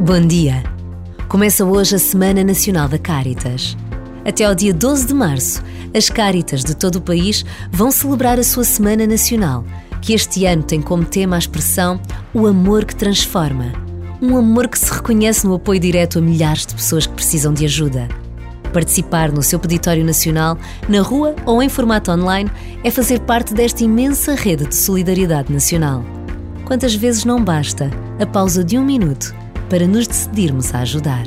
[0.00, 0.62] Bom dia!
[1.28, 3.76] Começa hoje a Semana Nacional da Caritas.
[4.24, 5.60] Até ao dia 12 de março,
[5.92, 9.64] as Caritas de todo o país vão celebrar a sua Semana Nacional,
[10.00, 12.00] que este ano tem como tema a expressão
[12.32, 13.72] O Amor que Transforma.
[14.22, 17.64] Um amor que se reconhece no apoio direto a milhares de pessoas que precisam de
[17.64, 18.06] ajuda.
[18.72, 20.56] Participar no seu peditório nacional,
[20.88, 22.48] na rua ou em formato online,
[22.84, 26.04] é fazer parte desta imensa rede de solidariedade nacional.
[26.64, 27.90] Quantas vezes não basta
[28.20, 29.36] a pausa de um minuto
[29.68, 31.26] para nos decidirmos a ajudar?